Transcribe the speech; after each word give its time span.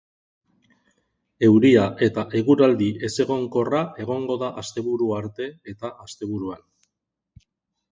Euria 1.47 1.83
eta 2.07 2.23
eguraldi 2.39 2.87
ezegonkorra 3.09 3.83
egongo 4.07 4.39
da 4.47 4.51
asteburua 4.63 5.21
arte 5.25 5.53
eta 5.75 5.95
asteburuan. 6.09 6.69